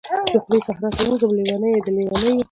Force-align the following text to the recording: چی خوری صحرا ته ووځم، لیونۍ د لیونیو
چی 0.27 0.35
خوری 0.43 0.59
صحرا 0.67 0.89
ته 0.95 1.03
ووځم، 1.05 1.31
لیونۍ 1.37 1.71
د 1.85 1.87
لیونیو 1.95 2.37